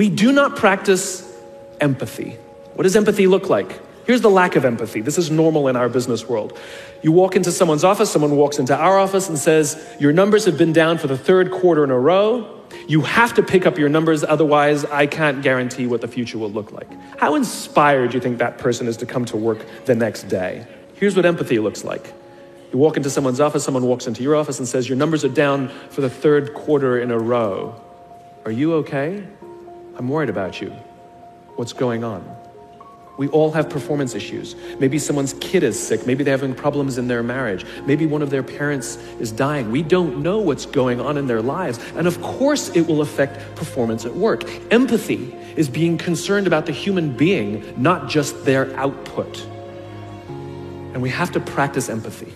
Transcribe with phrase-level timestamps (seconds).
[0.00, 1.30] we do not practice
[1.78, 2.30] empathy.
[2.72, 3.78] What does empathy look like?
[4.06, 5.02] Here's the lack of empathy.
[5.02, 6.58] This is normal in our business world.
[7.02, 10.56] You walk into someone's office, someone walks into our office and says, Your numbers have
[10.56, 12.62] been down for the third quarter in a row.
[12.88, 16.50] You have to pick up your numbers, otherwise, I can't guarantee what the future will
[16.50, 16.88] look like.
[17.18, 20.66] How inspired do you think that person is to come to work the next day?
[20.94, 22.10] Here's what empathy looks like.
[22.72, 25.34] You walk into someone's office, someone walks into your office and says, Your numbers are
[25.44, 27.78] down for the third quarter in a row.
[28.46, 29.26] Are you okay?
[29.96, 30.70] I'm worried about you.
[31.56, 32.24] What's going on?
[33.18, 34.56] We all have performance issues.
[34.78, 36.06] Maybe someone's kid is sick.
[36.06, 37.66] Maybe they're having problems in their marriage.
[37.84, 39.70] Maybe one of their parents is dying.
[39.70, 41.78] We don't know what's going on in their lives.
[41.96, 44.44] And of course, it will affect performance at work.
[44.72, 49.46] Empathy is being concerned about the human being, not just their output.
[50.28, 52.32] And we have to practice empathy.